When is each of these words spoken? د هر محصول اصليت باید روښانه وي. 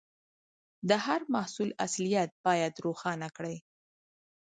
د 0.89 0.91
هر 1.05 1.21
محصول 1.33 1.69
اصليت 1.85 2.31
باید 2.45 2.73
روښانه 2.85 3.27
وي. 3.45 3.57